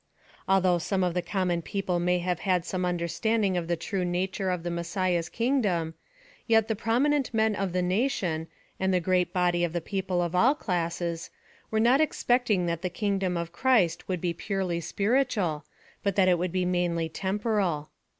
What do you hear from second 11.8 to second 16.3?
expecting tliat the kingdom of Christ would be purely spiritual, but that